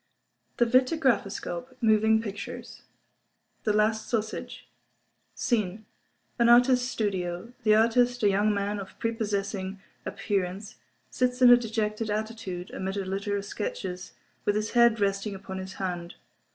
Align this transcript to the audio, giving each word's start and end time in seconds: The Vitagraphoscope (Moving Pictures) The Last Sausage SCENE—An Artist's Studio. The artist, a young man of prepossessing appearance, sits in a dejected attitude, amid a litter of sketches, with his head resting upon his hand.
The 0.57 0.65
Vitagraphoscope 0.65 1.75
(Moving 1.79 2.23
Pictures) 2.23 2.81
The 3.65 3.71
Last 3.73 4.09
Sausage 4.09 4.67
SCENE—An 5.35 6.49
Artist's 6.49 6.89
Studio. 6.89 7.53
The 7.61 7.75
artist, 7.75 8.23
a 8.23 8.29
young 8.29 8.51
man 8.51 8.79
of 8.79 8.97
prepossessing 8.97 9.79
appearance, 10.03 10.77
sits 11.11 11.39
in 11.43 11.51
a 11.51 11.55
dejected 11.57 12.09
attitude, 12.09 12.71
amid 12.71 12.97
a 12.97 13.05
litter 13.05 13.37
of 13.37 13.45
sketches, 13.45 14.13
with 14.43 14.55
his 14.55 14.71
head 14.71 14.99
resting 14.99 15.35
upon 15.35 15.59
his 15.59 15.73
hand. 15.73 16.15